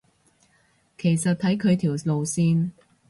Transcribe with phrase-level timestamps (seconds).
[0.97, 2.71] 其實睇佢條路線